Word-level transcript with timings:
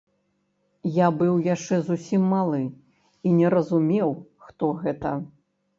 Я 0.95 1.07
быў 1.19 1.43
яшчэ 1.49 1.75
зусім 1.89 2.25
малы 2.33 2.63
і 2.65 3.29
не 3.39 3.47
разумеў, 3.57 4.09
хто 4.49 4.65
гэта. 4.83 5.19